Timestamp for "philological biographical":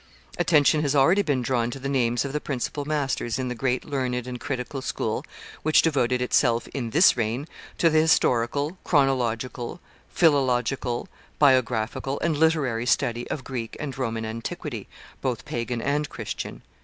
10.09-12.19